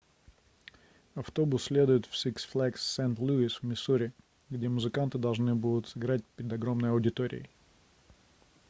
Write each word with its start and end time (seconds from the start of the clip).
автобус 1.13 1.65
следует 1.65 2.07
в 2.07 2.13
six 2.15 2.37
flags 2.51 2.77
st 2.77 3.17
louis 3.19 3.59
в 3.59 3.61
миссури 3.61 4.11
где 4.49 4.67
музыканты 4.67 5.19
должны 5.19 5.53
будут 5.53 5.89
сыграть 5.89 6.25
перед 6.35 6.51
огромной 6.53 6.89
аудиторией 6.89 7.51